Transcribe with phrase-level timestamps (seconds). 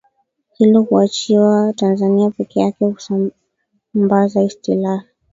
[0.57, 5.05] hilo kuachiwa Tanzania peke yake Kusamabaza Istilahi